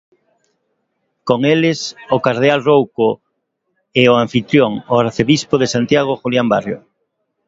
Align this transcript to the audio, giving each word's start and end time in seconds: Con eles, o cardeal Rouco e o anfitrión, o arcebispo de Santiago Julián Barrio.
Con 1.27 1.39
eles, 1.55 1.79
o 2.15 2.17
cardeal 2.25 2.59
Rouco 2.69 3.07
e 4.01 4.03
o 4.11 4.13
anfitrión, 4.23 4.71
o 4.91 4.93
arcebispo 5.03 5.55
de 5.59 5.71
Santiago 5.75 6.13
Julián 6.21 6.47
Barrio. 6.53 6.79